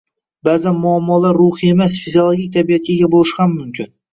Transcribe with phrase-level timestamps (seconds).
[0.47, 3.97] Ba’zan muammo ruhiy emas, fiziologik tabiatga ega bo‘lishi ham mumkin.